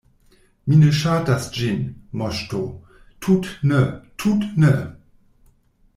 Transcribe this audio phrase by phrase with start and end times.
[0.69, 1.83] “Mi ne ŝatas ĝin,
[2.21, 2.63] Moŝto,
[3.27, 3.85] tut’ ne,
[4.25, 4.77] tut’ ne!”